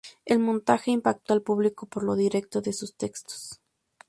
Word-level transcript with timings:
El 0.25 0.39
montaje 0.39 0.89
impactó 0.89 1.35
al 1.35 1.43
público 1.43 1.85
por 1.85 2.01
lo 2.03 2.15
directo 2.15 2.59
de 2.59 2.73
sus 2.73 2.95
textos. 2.95 3.61